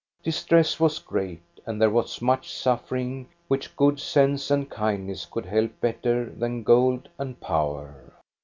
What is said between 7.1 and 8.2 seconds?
and power.